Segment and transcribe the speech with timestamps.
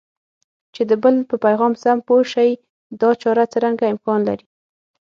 [0.73, 2.51] چې د بل په پیغام سم پوه شئ
[3.01, 4.45] دا چاره څرنګه امکان لري؟